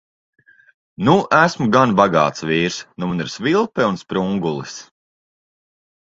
Nu 1.07 1.11
esmu 1.39 1.67
gan 1.75 1.91
bagāts 1.99 2.45
vīrs. 2.51 2.77
Nu 3.03 3.09
man 3.09 3.21
ir 3.25 3.29
svilpe 3.33 3.85
un 3.89 3.99
sprungulis! 4.05 4.79